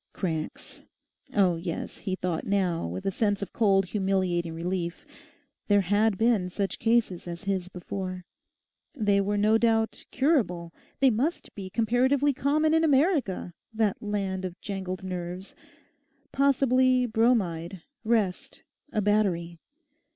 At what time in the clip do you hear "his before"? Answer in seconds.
7.43-8.25